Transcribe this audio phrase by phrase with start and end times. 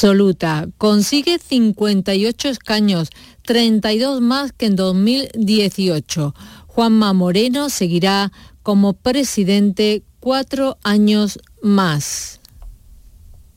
[0.00, 0.66] absoluta.
[0.78, 3.10] Consigue 58 escaños,
[3.42, 6.34] 32 más que en 2018.
[6.68, 8.32] Juanma Moreno seguirá
[8.62, 12.40] como presidente cuatro años más.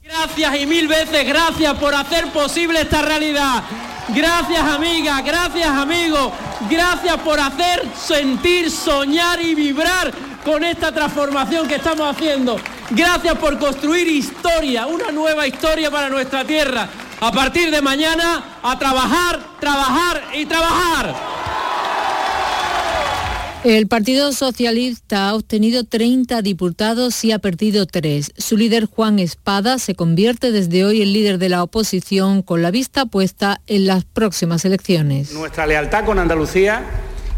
[0.01, 3.63] Gracias y mil veces gracias por hacer posible esta realidad.
[4.09, 6.33] Gracias amiga, gracias amigo,
[6.69, 12.57] gracias por hacer sentir, soñar y vibrar con esta transformación que estamos haciendo.
[12.91, 16.89] Gracias por construir historia, una nueva historia para nuestra tierra.
[17.21, 21.15] A partir de mañana, a trabajar, trabajar y trabajar.
[23.63, 28.33] El Partido Socialista ha obtenido 30 diputados y ha perdido 3.
[28.37, 32.71] Su líder Juan Espada se convierte desde hoy en líder de la oposición con la
[32.71, 35.31] vista puesta en las próximas elecciones.
[35.31, 36.83] Nuestra lealtad con Andalucía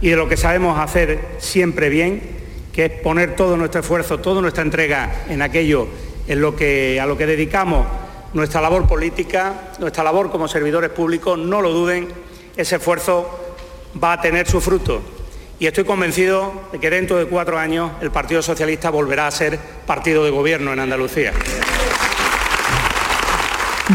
[0.01, 2.44] y de lo que sabemos hacer siempre bien,
[2.75, 5.87] que es poner todo nuestro esfuerzo, toda nuestra entrega en aquello
[6.27, 7.87] en lo que, a lo que dedicamos
[8.33, 12.09] nuestra labor política, nuestra labor como servidores públicos, no lo duden,
[12.57, 13.55] ese esfuerzo
[14.03, 15.01] va a tener su fruto
[15.57, 19.57] y estoy convencido de que dentro de cuatro años el Partido Socialista volverá a ser
[19.85, 21.31] partido de gobierno en Andalucía.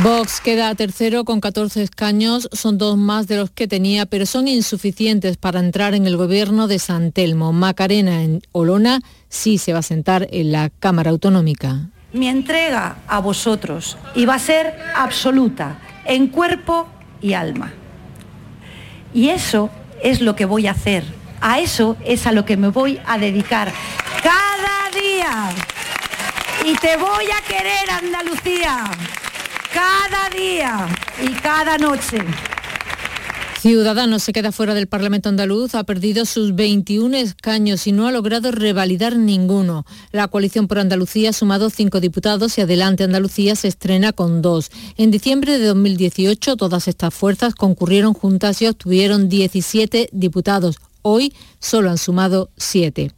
[0.05, 4.47] Vox queda tercero con 14 escaños, son dos más de los que tenía, pero son
[4.47, 7.53] insuficientes para entrar en el gobierno de San Telmo.
[7.53, 11.89] Macarena en Olona sí se va a sentar en la Cámara Autonómica.
[12.13, 16.89] Mi entrega a vosotros iba a ser absoluta, en cuerpo
[17.21, 17.73] y alma.
[19.13, 19.71] Y eso
[20.03, 23.19] es lo que voy a hacer a eso es a lo que me voy a
[23.19, 23.73] dedicar
[24.23, 25.51] cada día.
[26.65, 28.85] Y te voy a querer, Andalucía,
[29.73, 30.89] cada día
[31.21, 32.19] y cada noche.
[33.61, 38.11] Ciudadanos se queda fuera del Parlamento andaluz, ha perdido sus 21 escaños y no ha
[38.11, 39.85] logrado revalidar ninguno.
[40.13, 44.71] La coalición por Andalucía ha sumado cinco diputados y Adelante Andalucía se estrena con dos.
[44.97, 51.91] En diciembre de 2018 todas estas fuerzas concurrieron juntas y obtuvieron 17 diputados, Hoy solo
[51.91, 53.13] han sumado siete.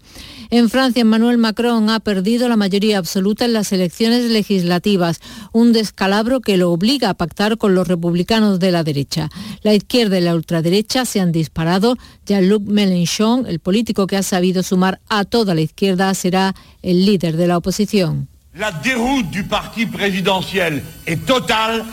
[0.51, 5.21] En Francia, Emmanuel Macron ha perdido la mayoría absoluta en las elecciones legislativas,
[5.53, 9.31] un descalabro que lo obliga a pactar con los republicanos de la derecha.
[9.63, 11.97] La izquierda y la ultraderecha se han disparado.
[12.27, 17.37] Jean-Luc Mélenchon, el político que ha sabido sumar a toda la izquierda, será el líder
[17.37, 18.32] de la oposición.
[18.55, 21.85] La déroute du parti présidentiel est totale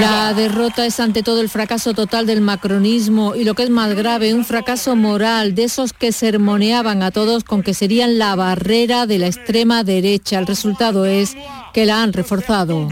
[0.00, 3.94] la derrota es ante todo el fracaso total del macronismo y lo que es más
[3.94, 9.06] grave, un fracaso moral de esos que sermoneaban a todos con que serían la barrera
[9.06, 10.38] de la extrema derecha.
[10.38, 11.36] El resultado es
[11.74, 12.88] que la han reforzado.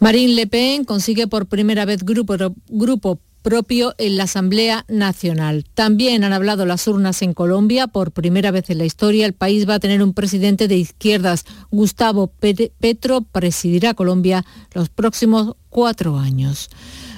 [0.00, 2.36] Marine Le Pen consigue por primera vez grupo,
[2.68, 5.66] grupo propio en la Asamblea Nacional.
[5.72, 7.86] También han hablado las urnas en Colombia.
[7.86, 11.44] Por primera vez en la historia, el país va a tener un presidente de izquierdas.
[11.70, 16.70] Gustavo Petro presidirá Colombia los próximos cuatro años.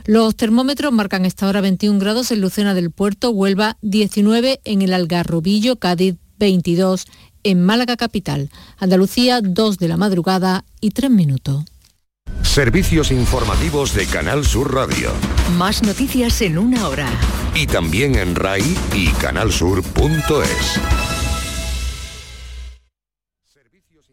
[0.05, 4.93] Los termómetros marcan esta hora 21 grados en Lucena del Puerto, Huelva 19 en el
[4.93, 7.07] Algarrobillo, Cádiz 22
[7.43, 11.65] en Málaga capital, Andalucía 2 de la madrugada y 3 minutos.
[12.49, 15.13] Servicios informativos de Canal Sur Radio.
[15.59, 17.07] Más noticias en una hora.
[17.55, 21.08] Y también en RAI y canalsur.es.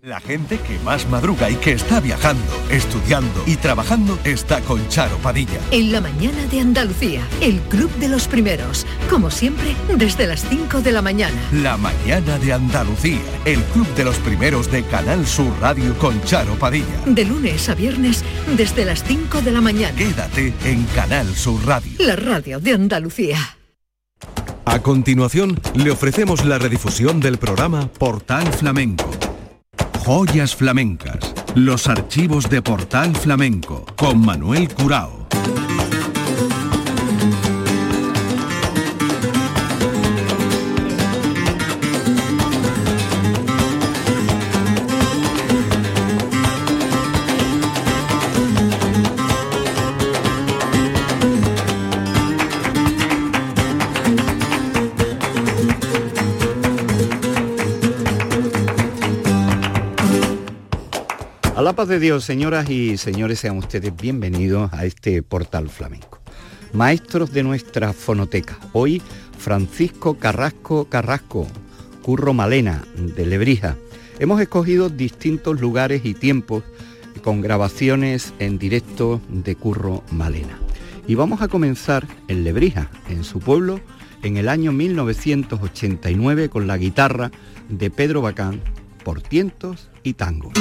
[0.06, 5.18] La gente que más madruga y que está viajando, estudiando y trabajando está con Charo
[5.18, 5.60] Padilla.
[5.72, 8.86] En la mañana de Andalucía, el Club de los Primeros.
[9.10, 11.36] Como siempre, desde las 5 de la mañana.
[11.52, 16.54] La mañana de Andalucía, el Club de los Primeros de Canal Sur Radio con Charo
[16.54, 16.86] Padilla.
[17.08, 18.24] De lunes a viernes,
[18.56, 19.96] desde las 5 de la mañana.
[19.96, 21.94] Quédate en Canal Sur Radio.
[21.98, 23.58] La radio de Andalucía.
[24.66, 29.10] A continuación, le ofrecemos la redifusión del programa Portal Flamenco
[30.06, 31.34] Joyas flamencas.
[31.56, 35.26] Los archivos de Portal Flamenco con Manuel Curao.
[61.88, 66.20] De Dios, señoras y señores, sean ustedes bienvenidos a este portal flamenco.
[66.74, 68.58] Maestros de nuestra fonoteca.
[68.74, 69.02] Hoy
[69.38, 71.48] Francisco Carrasco Carrasco,
[72.02, 73.76] Curro Malena, de Lebrija.
[74.20, 76.64] Hemos escogido distintos lugares y tiempos
[77.24, 80.58] con grabaciones en directo de Curro Malena.
[81.08, 83.80] Y vamos a comenzar en Lebrija, en su pueblo,
[84.24, 87.32] en el año 1989 con la guitarra
[87.70, 88.62] de Pedro Bacán
[89.04, 90.52] por tientos y tango.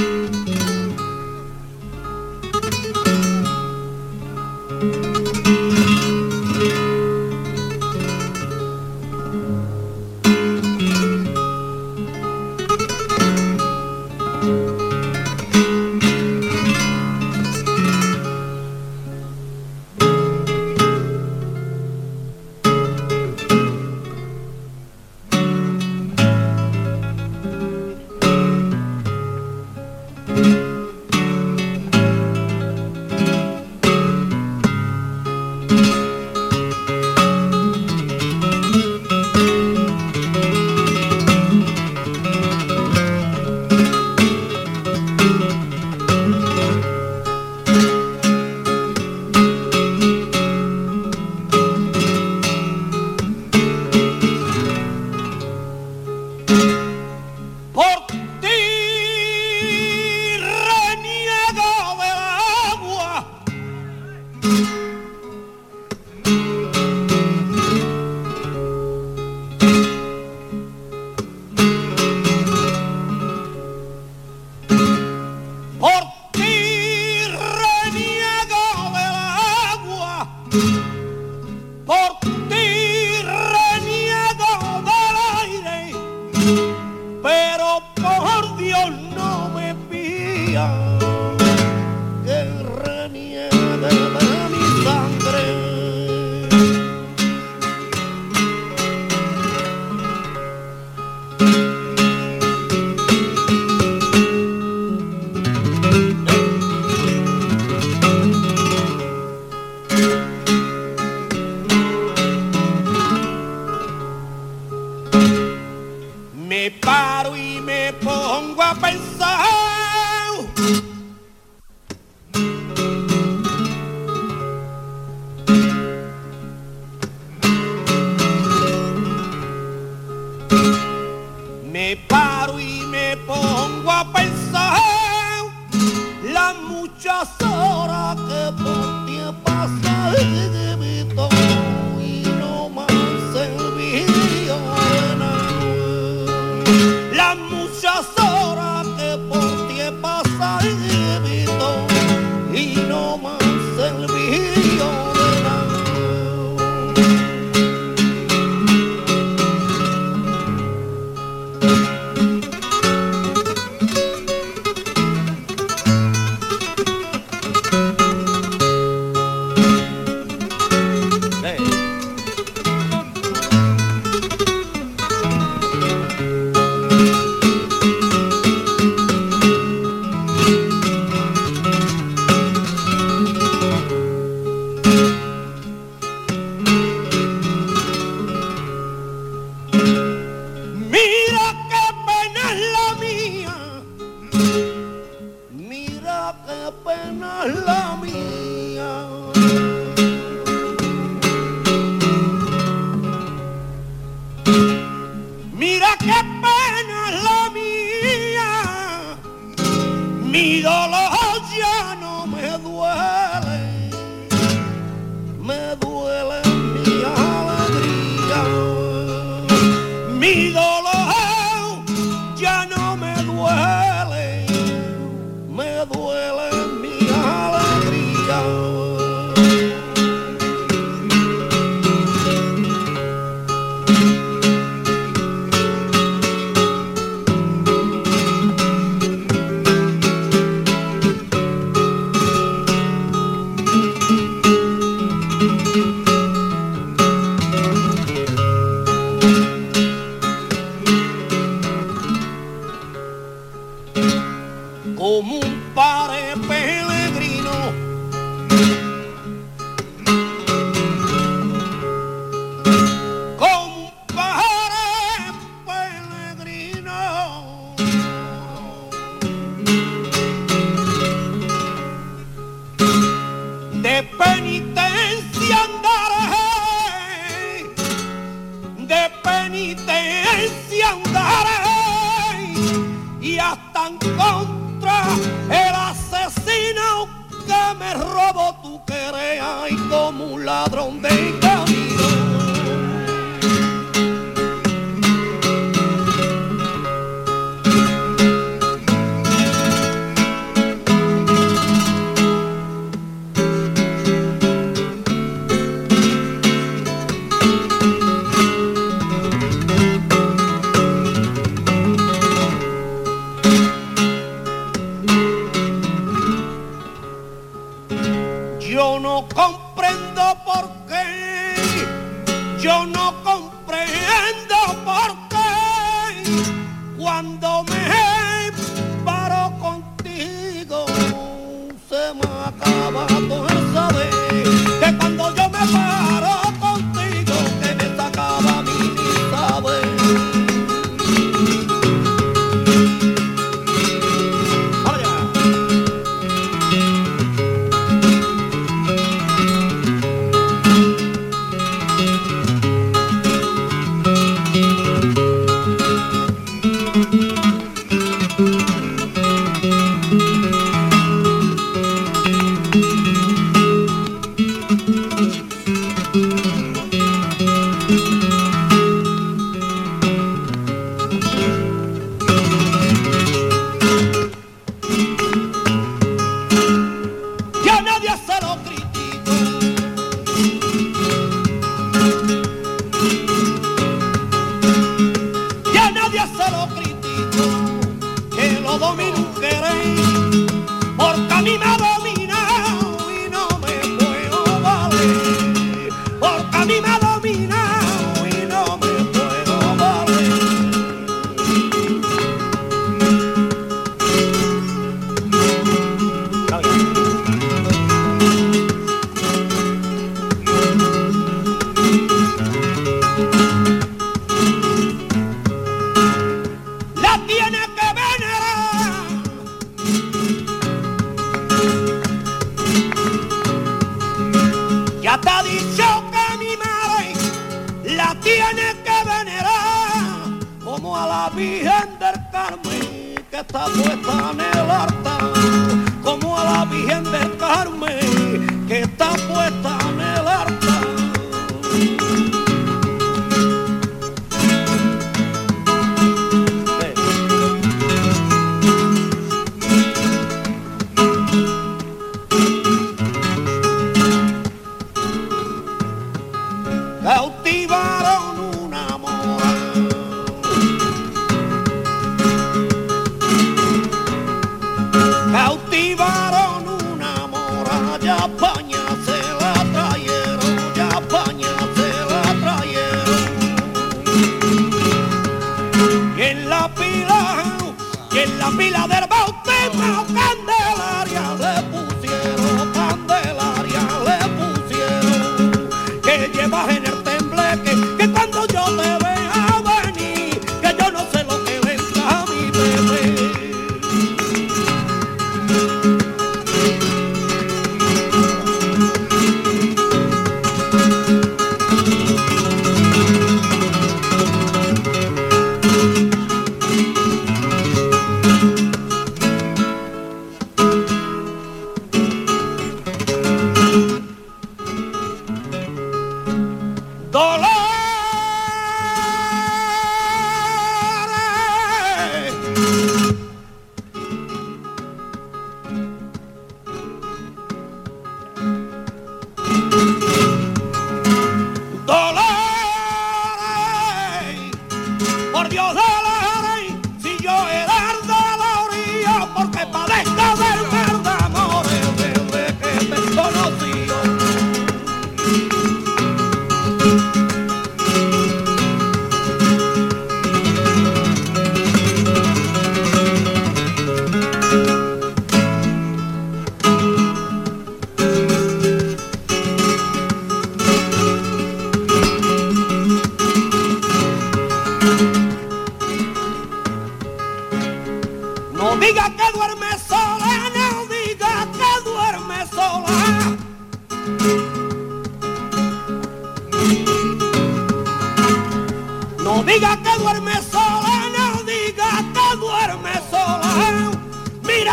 [136.94, 138.73] muchas horas que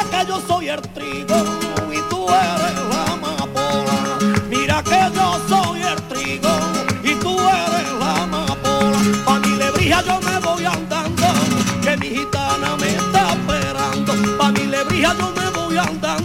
[0.02, 1.36] Mira que yo soy el trigo
[1.92, 4.18] y tú eres la amapola.
[4.50, 6.50] Mira que yo soy el trigo
[7.04, 8.98] y tú eres la amapola.
[9.26, 11.28] Pa' mi lebrija yo me voy andando,
[11.84, 14.38] que mi gitana me está esperando.
[14.40, 16.21] Pa' mi lebrija yo me voy andando.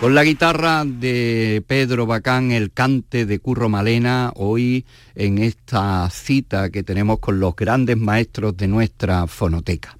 [0.00, 4.84] Con la guitarra de Pedro Bacán, el cante de Curro Malena, hoy
[5.14, 9.96] en esta cita que tenemos con los grandes maestros de nuestra fonoteca.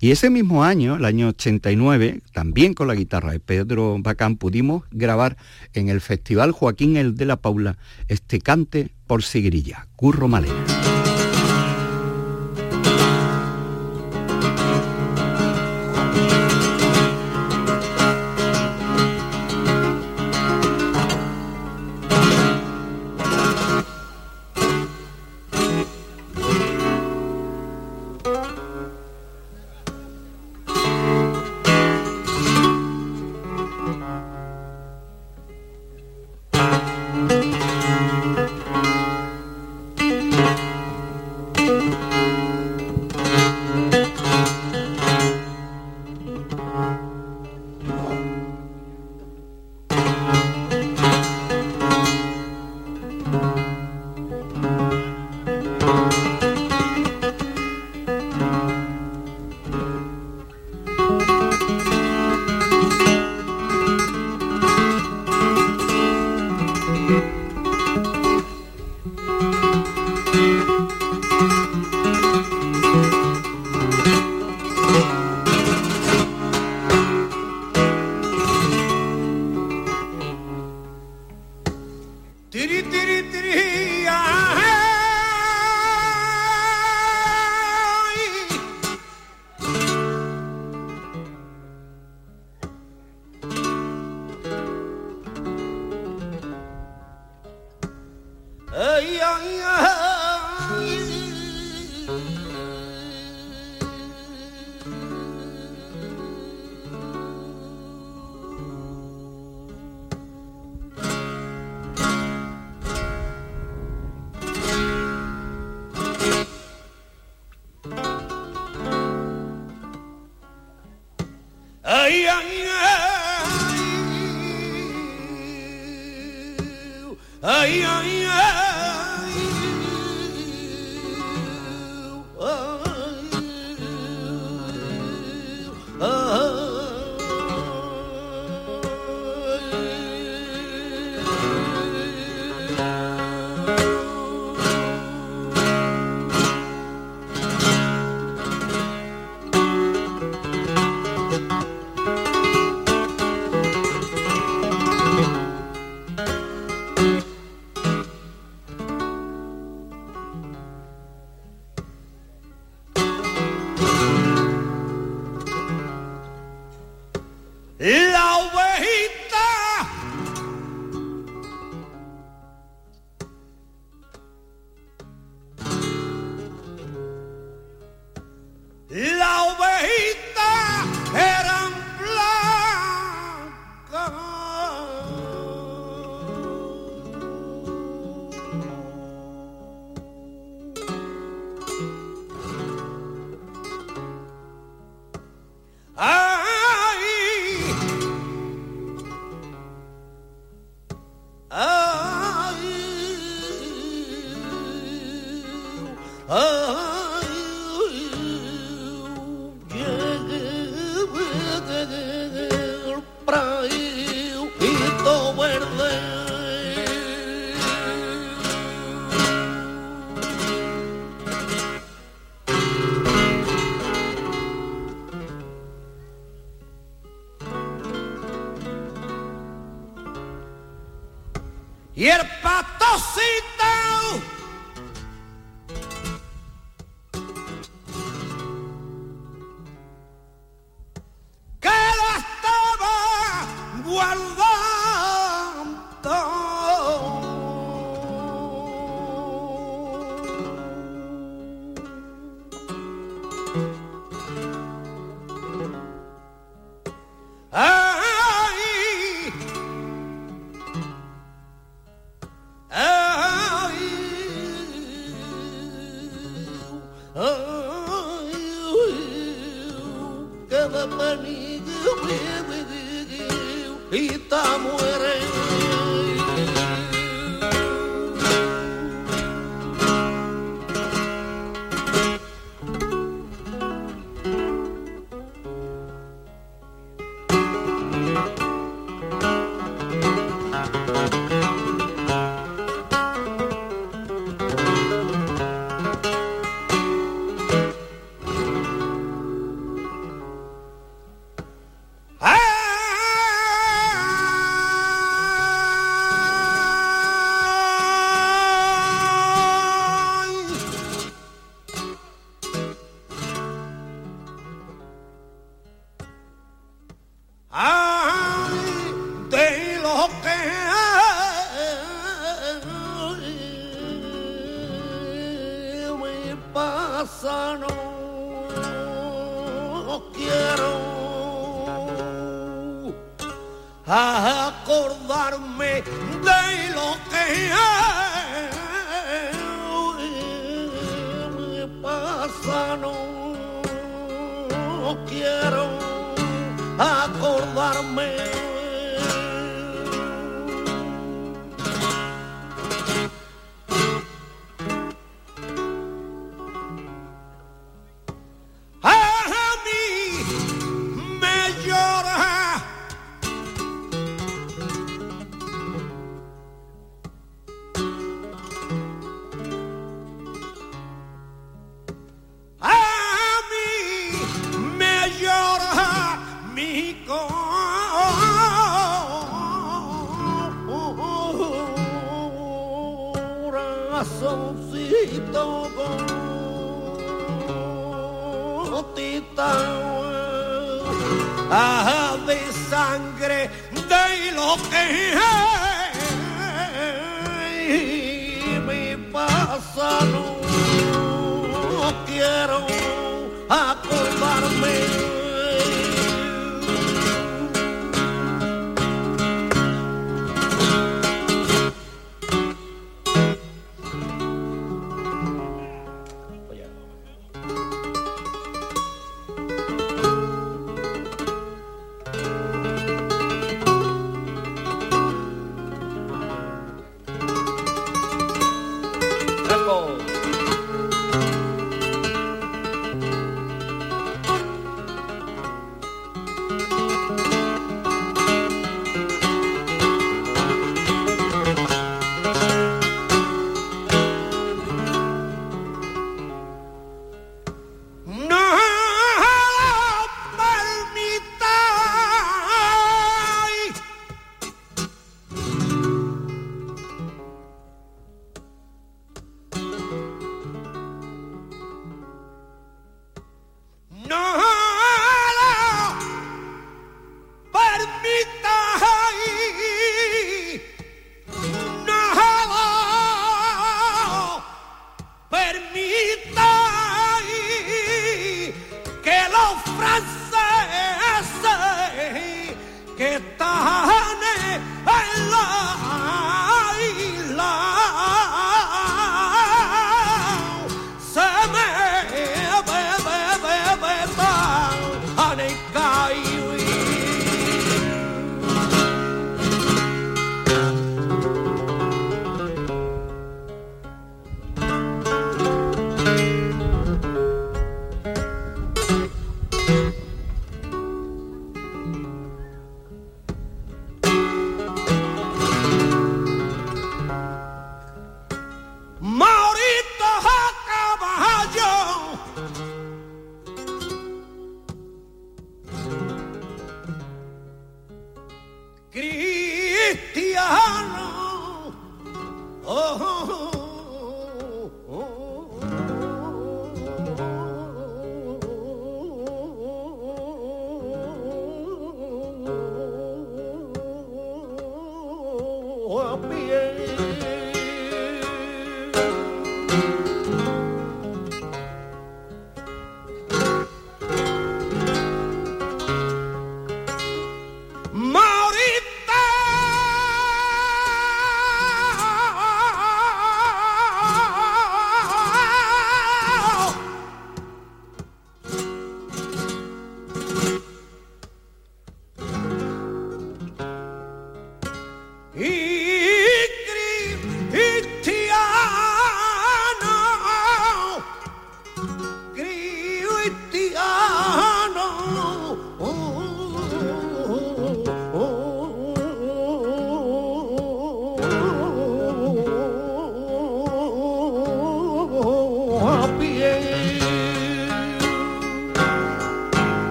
[0.00, 4.84] Y ese mismo año, el año 89, también con la guitarra de Pedro Bacán, pudimos
[4.90, 5.36] grabar
[5.74, 7.76] en el Festival Joaquín El de la Paula
[8.08, 10.64] este cante por Sigrilla, Curro Malena.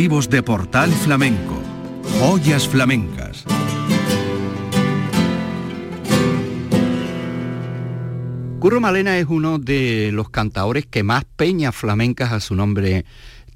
[0.00, 1.60] De Portal Flamenco.
[2.18, 3.44] Joyas flamencas.
[8.58, 13.04] Curro Malena es uno de los cantaores que más peñas flamencas a su nombre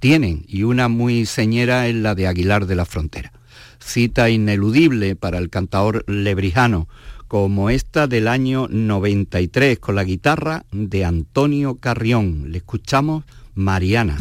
[0.01, 3.33] tienen y una muy señera es la de Aguilar de la Frontera.
[3.81, 6.89] Cita ineludible para el cantador lebrijano,
[7.27, 12.53] como esta del año 93 con la guitarra de Antonio Carrión.
[12.53, 14.19] Le escuchamos Mariana.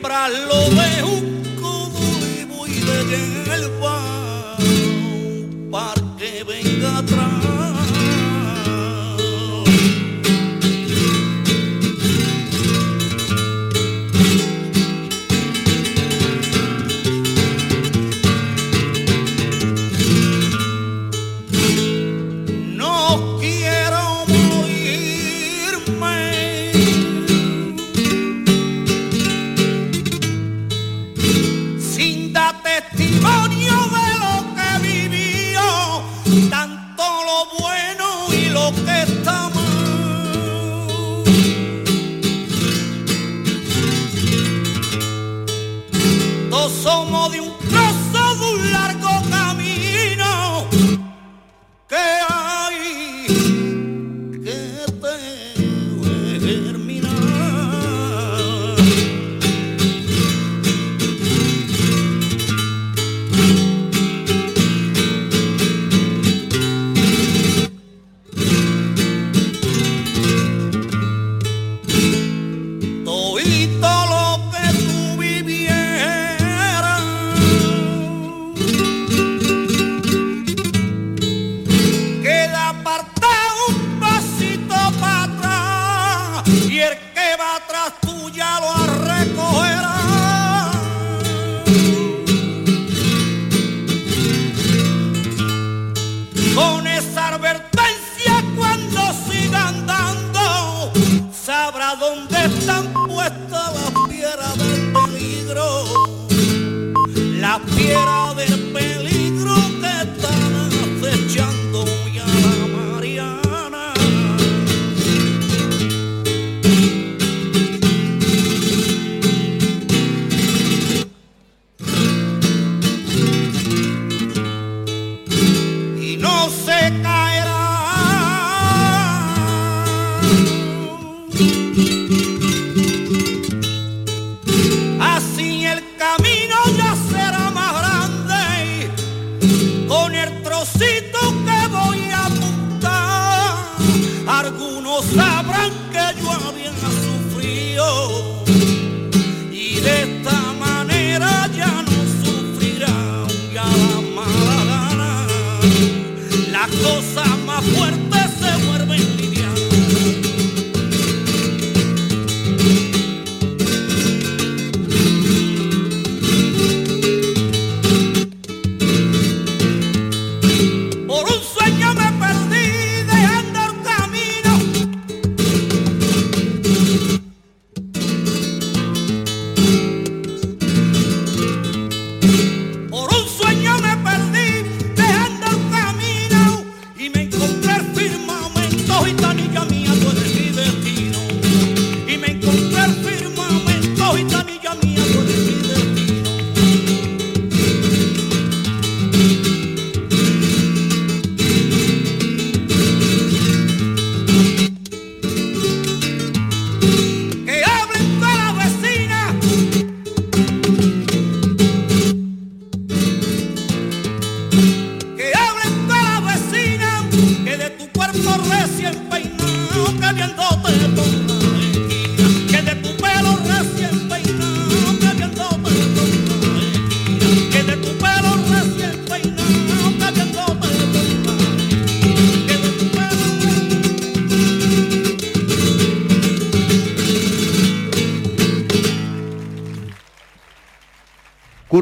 [0.00, 0.12] Por
[1.04, 1.17] un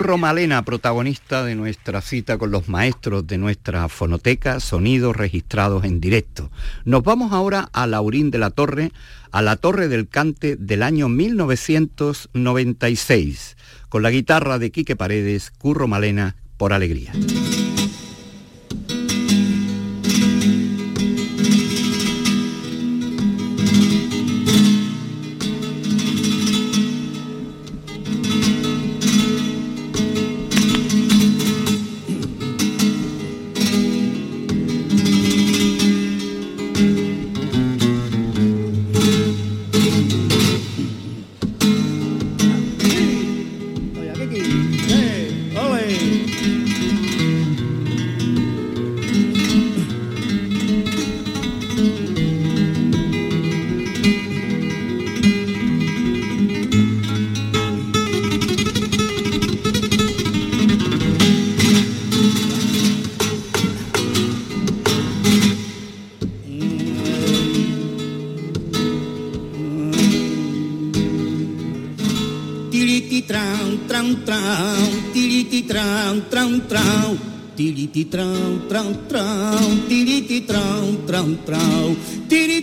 [0.07, 6.01] Curro Malena, protagonista de nuestra cita con los maestros de nuestra fonoteca, sonidos registrados en
[6.01, 6.49] directo.
[6.85, 8.93] Nos vamos ahora a Laurín de la Torre,
[9.33, 13.57] a la Torre del Cante del año 1996,
[13.89, 17.11] con la guitarra de Quique Paredes, Curro Malena, por alegría.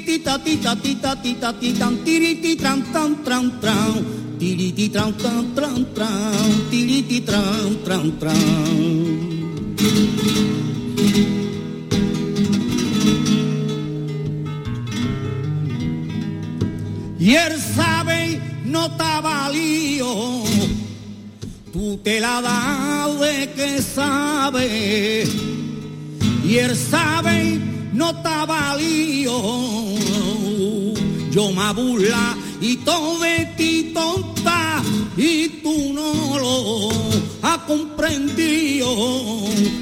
[0.06, 1.98] Ti ta ti ta ti ta ti tam.
[2.04, 3.94] Tiriti trau trau trau trau.
[4.38, 6.50] Tiriti trau trau trau trau.
[6.70, 8.78] Tiriti trau trau trau.
[17.20, 20.44] Y él sabe no estaba lío
[21.72, 22.93] tú te la das
[23.56, 25.24] que sabe.
[26.46, 27.60] Y él sabe
[27.94, 29.94] no está lío
[31.34, 34.84] yo me burla y todo de ti tonta
[35.18, 36.90] y tú no lo
[37.42, 38.88] has comprendido.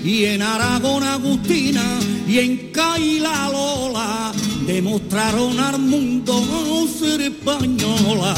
[0.01, 1.84] Y en Aragón Agustina
[2.25, 4.32] y en Caila Lola
[4.65, 8.34] demostraron al mundo ser española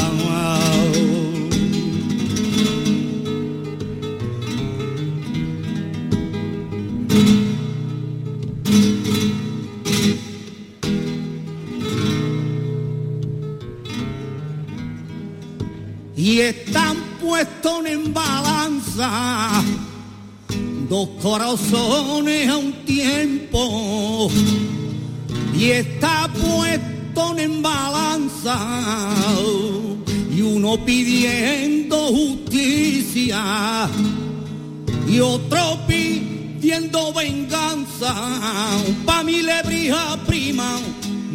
[16.34, 19.62] y están puestos en balanza.
[20.88, 24.28] Dos corazones a un tiempo.
[25.56, 28.58] Y está puesto en balanza.
[30.34, 33.88] Y uno pidiendo justicia.
[35.06, 38.12] Y otro pidiendo venganza.
[39.06, 40.80] Pa mi lebrija prima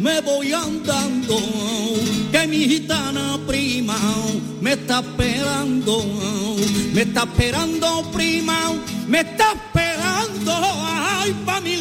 [0.00, 1.36] me voy andando,
[2.32, 3.96] que mi gitana prima
[4.60, 6.04] me está esperando,
[6.92, 8.72] me está esperando prima,
[9.06, 10.52] me está esperando,
[10.84, 11.76] ay, pa' mi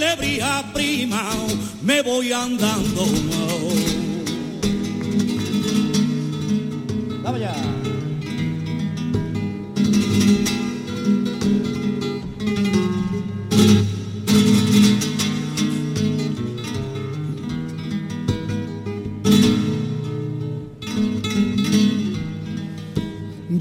[0.74, 1.30] prima,
[1.82, 3.89] me voy andando.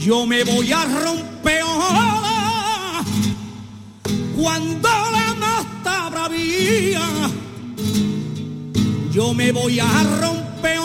[0.08, 1.62] Yo me voy a romper
[4.36, 7.02] cuando la mata bravía.
[9.12, 10.78] Yo me voy a romper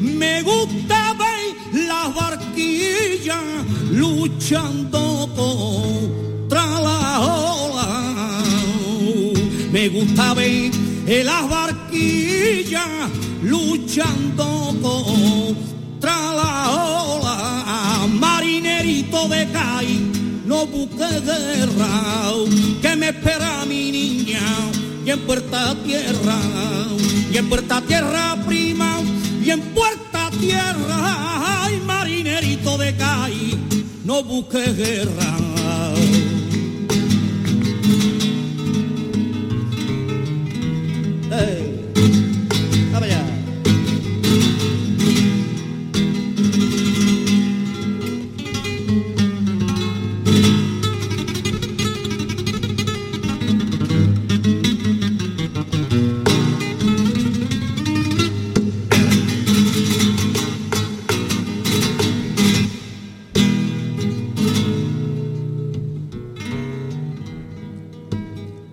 [0.00, 3.42] Me gusta ver las barquillas
[3.90, 8.42] luchando contra la ola.
[9.72, 10.70] Me gusta ver
[11.24, 13.10] las barquillas
[13.42, 18.06] luchando contra la ola.
[18.08, 20.00] Marinerito de CAI,
[20.46, 22.32] no busques guerra,
[22.82, 24.40] que me espera mi niña
[25.04, 26.38] y en puerta tierra,
[27.32, 29.00] y en puerta tierra prima,
[29.42, 33.58] y en puerta tierra, ay marinerito de CAI,
[34.04, 35.59] no busques guerra.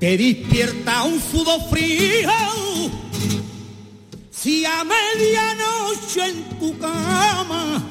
[0.08, 2.30] Te despierta un sudor frío
[4.32, 7.86] si a medianoche en tu cama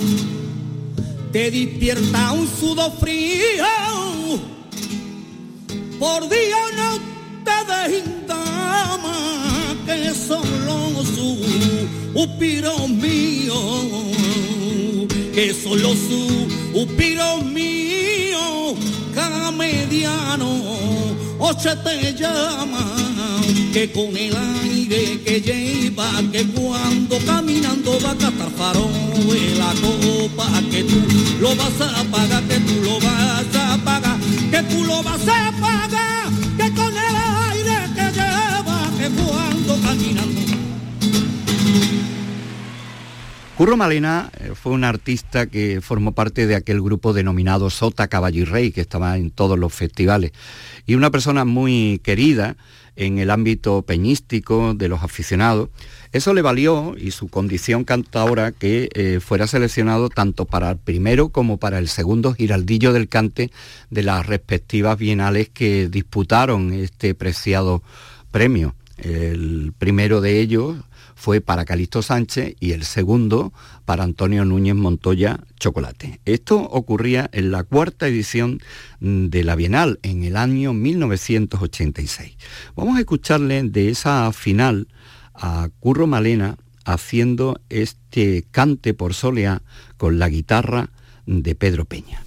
[1.31, 3.67] te despierta un sudor frío.
[5.99, 6.99] Por día no
[7.45, 7.59] te
[8.27, 11.05] dama que solo
[12.15, 13.95] suspiros míos,
[15.35, 18.75] que solo suspiros míos,
[19.15, 21.06] cada mediano
[21.39, 22.97] ocho te llama,
[23.73, 28.91] que con el aire que lleva, que cuando caminando va a catar farol
[29.59, 31.03] la copa, que tú
[31.41, 34.19] lo vas a pagar, que tú lo vas a pagar,
[34.51, 37.17] que tú lo vas a pagar, que con el
[37.51, 40.47] aire que lleva, que cuando caminando.
[43.57, 48.43] Curro Malena eh, fue un artista que formó parte de aquel grupo denominado Sota Caballo
[48.43, 50.33] y Rey, que estaba en todos los festivales,
[50.85, 52.59] y una persona muy querida
[52.97, 55.71] en el ámbito peñístico de los aficionados.
[56.13, 61.31] Eso le valió, y su condición cantadora, que eh, fuera seleccionado tanto para el primero
[61.31, 63.51] como para el segundo giraldillo del cante
[63.89, 67.83] de las respectivas bienales que disputaron este preciado
[68.31, 68.75] premio.
[68.99, 70.77] El primero de ellos
[71.17, 73.53] fue para Calixto Sánchez y el segundo
[73.87, 76.21] para Antonio Núñez Montoya Chocolate.
[76.27, 78.61] Esto ocurría en la cuarta edición
[79.01, 82.37] de la Bienal en el año 1986.
[82.77, 84.89] Vamos a escucharle de esa final
[85.35, 89.63] a Curro Malena haciendo este cante por solea
[89.97, 90.91] con la guitarra
[91.25, 92.23] de Pedro Peña.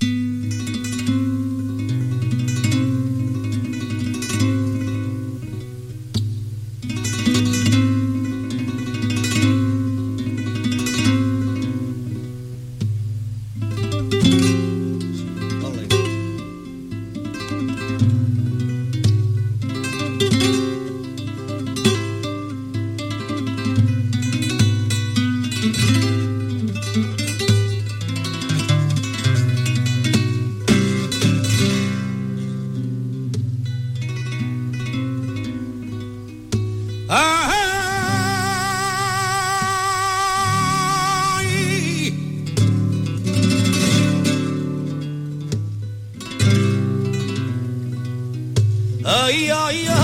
[49.30, 49.99] yo, yo.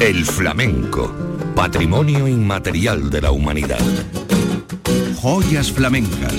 [0.00, 1.12] El flamenco,
[1.56, 3.80] patrimonio inmaterial de la humanidad.
[5.16, 6.34] Joyas flamencas.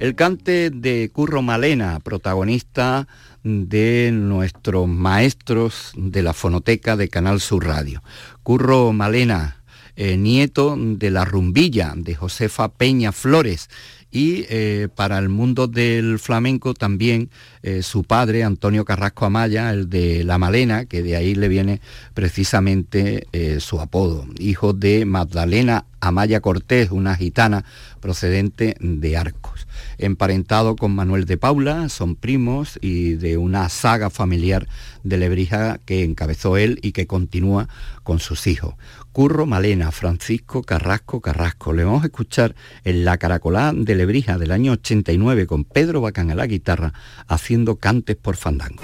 [0.00, 3.06] El cante de Curro Malena, protagonista
[3.44, 8.02] de nuestros maestros de la fonoteca de Canal Sur Radio.
[8.42, 9.62] Curro Malena,
[9.94, 13.70] eh, nieto de la rumbilla de Josefa Peña Flores,
[14.10, 17.30] y eh, para el mundo del flamenco también
[17.62, 21.80] eh, su padre, Antonio Carrasco Amaya, el de La Malena, que de ahí le viene
[22.14, 27.64] precisamente eh, su apodo, hijo de Magdalena Amaya Cortés, una gitana
[28.00, 29.66] procedente de Arcos.
[29.98, 34.66] Emparentado con Manuel de Paula, son primos y de una saga familiar
[35.04, 37.68] de Lebrija que encabezó él y que continúa
[38.02, 38.74] con sus hijos.
[39.12, 41.72] Curro Malena, Francisco Carrasco Carrasco.
[41.72, 42.54] Le vamos a escuchar
[42.84, 46.92] en La Caracolá de Lebrija del año 89 con Pedro Bacán a la guitarra
[47.26, 48.82] haciendo cantes por fandango.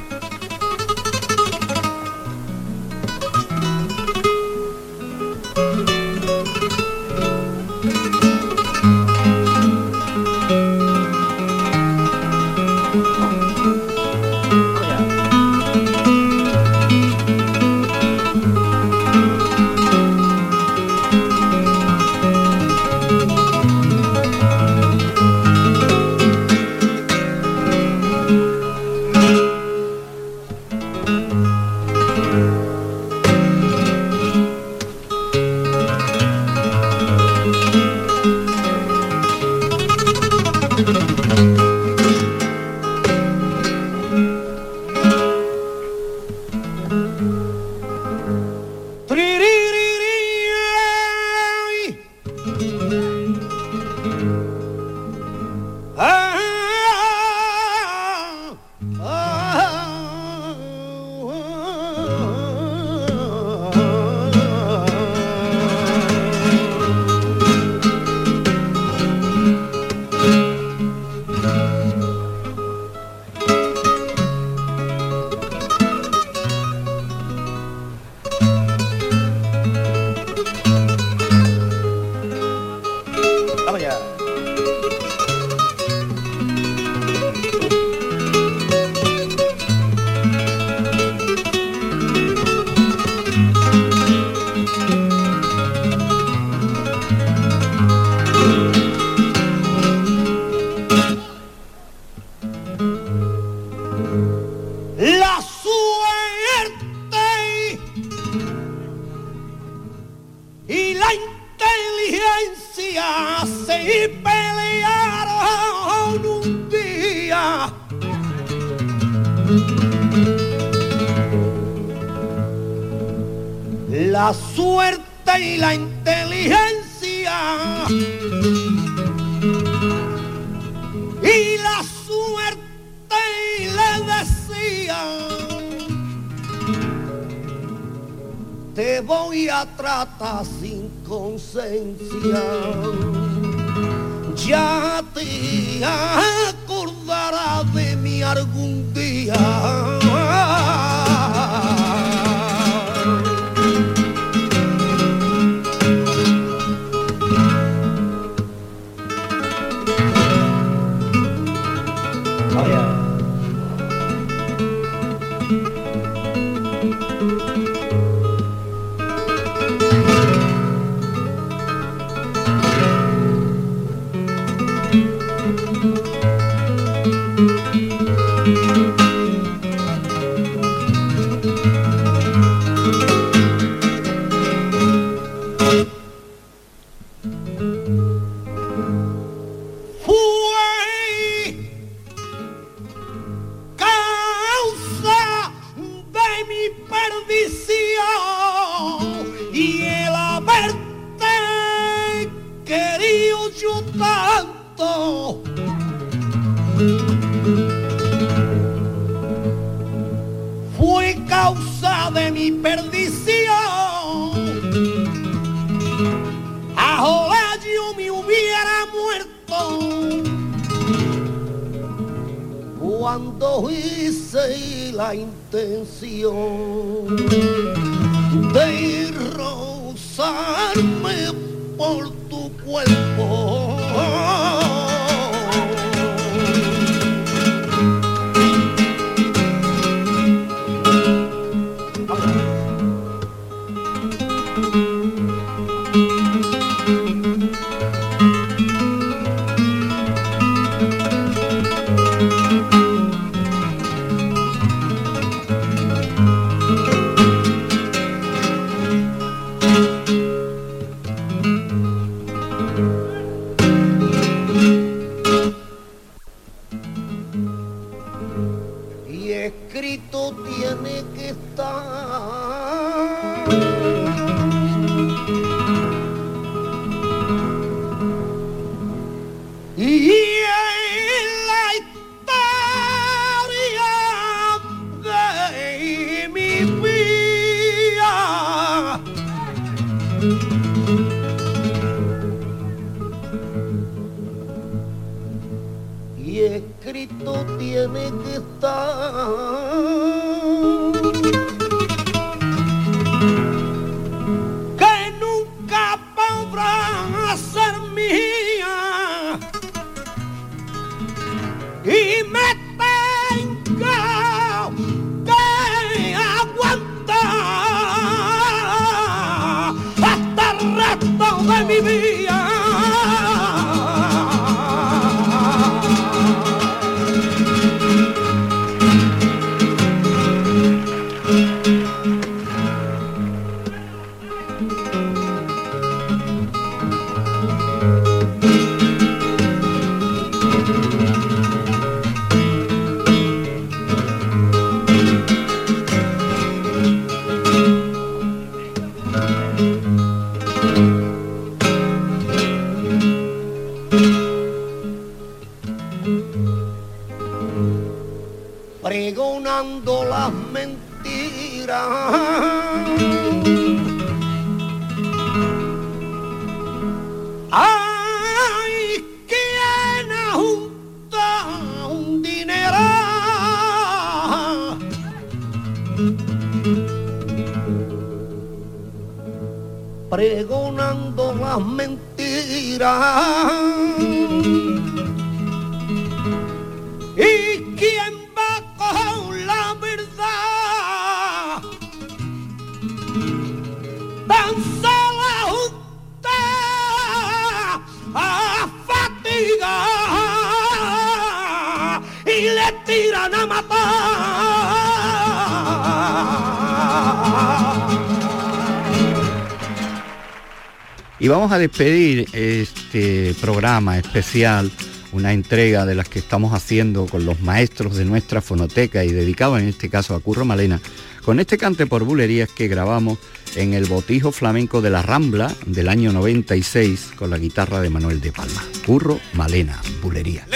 [411.27, 414.71] Y vamos a despedir este programa especial,
[415.11, 419.59] una entrega de las que estamos haciendo con los maestros de nuestra fonoteca y dedicado
[419.59, 420.81] en este caso a Curro Malena,
[421.25, 423.19] con este cante por bulerías que grabamos
[423.57, 428.21] en el Botijo Flamenco de la Rambla del año 96 con la guitarra de Manuel
[428.21, 428.65] de Palma.
[428.87, 430.47] Curro Malena, bulería.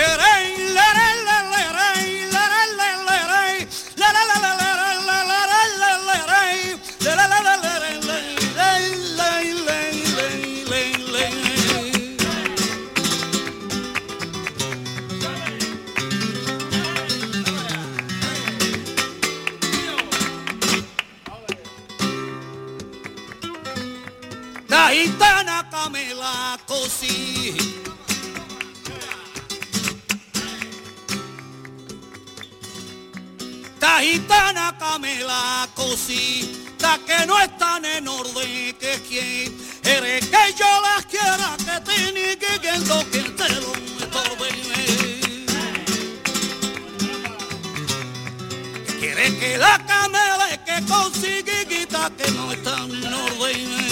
[26.20, 27.56] Camela cosí.
[33.80, 36.74] La gitana Camela cosí.
[36.80, 42.36] La que no están en orden que quien eres que yo las quiera que tiene
[42.36, 43.72] que viendo que te lo
[44.04, 44.50] estorbe.
[49.40, 53.89] Que la camela que consigue quita que no están en orden.